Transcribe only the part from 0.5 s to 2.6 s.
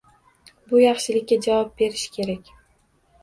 Bu yaxshilikka javob berish kerak.